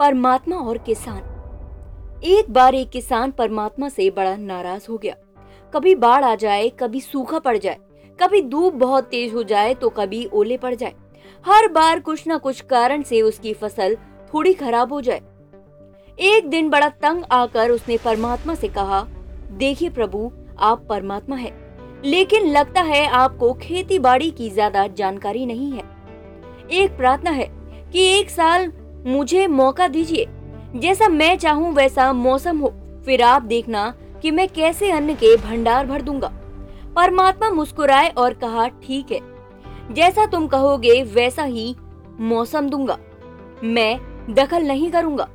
[0.00, 1.18] परमात्मा और किसान।
[2.26, 5.14] एक बार एक किसान परमात्मा से बड़ा नाराज़ हो गया।
[5.72, 7.76] कभी बाढ़ आ जाए, कभी सूखा पड़ जाए,
[8.18, 10.94] कभी धूप बहुत तेज हो जाए तो कभी ओले पड़ जाए।
[11.44, 13.96] हर बार कुछ न कुछ कारण से उसकी फ़सल
[14.32, 15.20] थोड़ी खराब हो जाए।
[16.18, 19.06] एक दिन बड़ा तंग आकर उसने परमात्मा से कहा,
[19.52, 21.52] देखिए प्रभु, आप परमात्मा है,
[22.04, 25.84] लेकिन लगता है आपको खेती बाड़ी की ज़्यादा जानकारी नहीं है।
[26.72, 27.50] एक प्रार्थना है
[27.92, 28.70] कि एक साल
[29.06, 30.26] मुझे मौका दीजिए।
[30.76, 32.72] जैसा मैं चाहूँ, वैसा मौसम हो।
[33.06, 36.32] फिर आप देखना कि मैं कैसे अन्न के भंडार भर दूँगा।
[36.96, 39.20] परमात्मा मुस्कुराए और कहा, ठीक है।
[39.94, 41.76] जैसा तुम कहोगे, वैसा ही
[42.20, 42.98] मौसम दूँगा।
[43.64, 44.00] मैं
[44.30, 45.28] दखल नहीं करूँगा।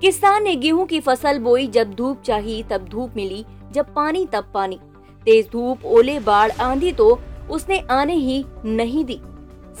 [0.00, 4.50] किसान ने गेहूँ की फ़सल बोई, जब धूप चाहिए तब धूप मिली, जब पानी, तब
[4.54, 4.78] पानी।
[5.24, 7.18] तेज धूप, ओले, बाढ़ आंधी तो
[7.50, 9.20] उसने आने ही नहीं दी।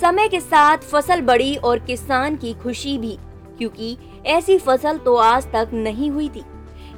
[0.00, 3.18] समय के साथ फ़सल बढ़ी और किसान की खुशी भी,
[3.58, 3.96] क्योंकि
[4.26, 6.42] ऐसी फ़सल तो आज तक नहीं हुई थी।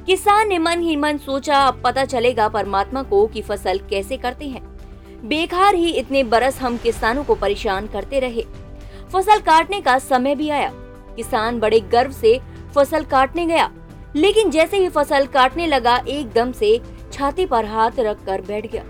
[0.05, 4.47] किसान ने मन ही मन सोचा, अब पता चलेगा परमात्मा को कि फ़सल कैसे करते
[4.47, 4.61] हैं।
[5.25, 8.45] बेकार ही इतने बरस हम किसानों को परेशान करते रहे।
[9.13, 10.71] फ़सल काटने का समय भी आया।
[11.15, 12.39] किसान बड़े गर्व से
[12.75, 13.71] फ़सल काटने गया।
[14.15, 16.79] लेकिन जैसे ही फ़सल काटने लगा, एकदम से
[17.13, 18.83] छाती पर हाथ रख कर बैठ गया।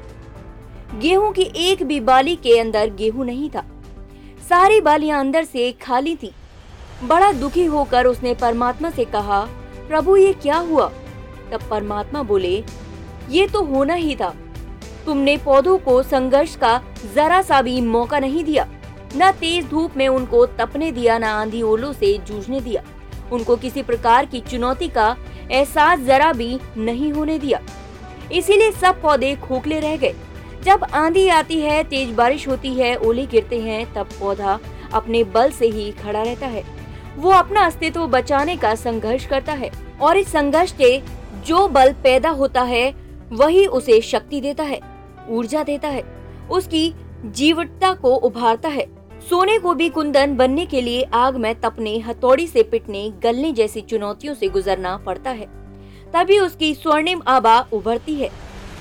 [0.99, 3.65] गेहूँ की एक भी बाली के अंदर गेहूँ नहीं था।
[4.49, 6.31] सारी बालियाँ अंदर से खाली थी।
[7.03, 9.39] बड़ा दुखी होकर उसने परमात्मा से कहा,
[9.87, 10.87] प्रभु, ये क्या हुआ?
[11.51, 12.63] तब परमात्मा बोले,
[13.29, 14.33] ये तो होना ही था।
[15.05, 16.81] तुमने पौधों को संघर्ष का
[17.15, 18.67] जरा सा भी मौका नहीं दिया।
[19.15, 22.83] न तेज धूप में उनको तपने दिया, न आंधी ओलों से जूझने दिया।
[23.31, 25.15] उनको किसी प्रकार की चुनौती का
[25.51, 27.61] एहसास जरा भी नहीं होने दिया।
[28.31, 30.15] इसीलिए सब पौधे खोखले रह गए।
[30.63, 34.59] जब आंधी आती है, तेज बारिश होती है, ओले गिरते हैं, तब पौधा
[34.93, 36.63] अपने बल से ही खड़ा रहता है।
[37.17, 41.01] वो अपना अस्तित्व बचाने का संघर्ष करता है और इस संघर्ष से
[41.45, 42.93] जो बल पैदा होता है,
[43.31, 44.79] वही उसे शक्ति देता है,
[45.29, 46.03] ऊर्जा देता है,
[46.51, 46.93] उसकी
[47.25, 48.85] जीवटता को उभारता है।
[49.29, 53.81] सोने को भी कुंदन बनने के लिए आग में तपने, हथौड़ी से पिटने, गलने जैसी
[53.81, 55.45] चुनौतियों से गुजरना पड़ता है।
[56.13, 58.29] तभी उसकी स्वर्णिम आभा उभरती है।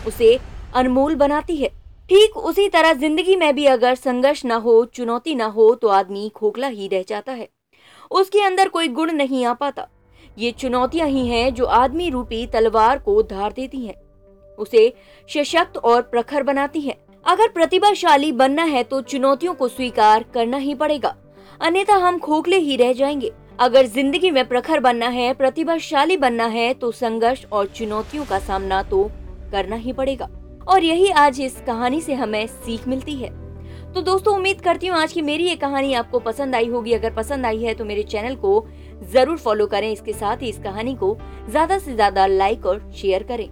[0.06, 0.38] उसे
[0.78, 1.69] अनमोल बनाती है।
[2.11, 6.28] ठीक उसी तरह ज़िंदगी में भी अगर संघर्ष न हो, चुनौती न हो तो आदमी
[6.34, 7.49] खोखला ही रह जाता है।
[8.11, 9.89] उसके अंदर कोई गुण नहीं आ पाता।
[10.39, 13.94] ये चुनौतियाँ ही हैं जो आदमी रूपी तलवार को धार देती हैं।
[14.59, 14.93] उसे
[15.28, 20.75] सशक्त और प्रखर बनाती हैं। अगर प्रतिभाशाली बनना है तो चुनौतियों को स्वीकार करना ही
[20.75, 21.15] पड़ेगा।
[21.60, 26.72] अन्यथा हम खोखले ही रह जाएँगे। अगर ज़िंदगी में प्रखर बनना है, प्रतिभाशाली बनना है
[26.75, 29.05] तो संघर्ष और चुनौतियों का सामना तो
[29.53, 30.28] करना ही पड़ेगा।
[30.68, 33.28] और यही आज इस कहानी से हमें सीख मिलती है।
[33.92, 37.12] तो दोस्तों, उम्मीद करती हूँ आज की मेरी ये कहानी आपको पसंद आई होगी। अगर
[37.12, 38.66] पसंद आई है तो मेरे चैनल को
[39.12, 41.16] ज़रूर फॉलो करें। इसके साथ ही इस कहानी को
[41.50, 43.48] ज़्यादा से ज़्यादा लाइक और शेयर करें।